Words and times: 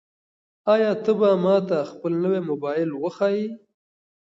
آیا 0.73 0.91
ته 1.03 1.11
به 1.19 1.29
ماته 1.43 1.79
خپل 1.91 2.11
نوی 2.23 2.39
موبایل 2.49 2.89
وښایې؟ 2.95 3.47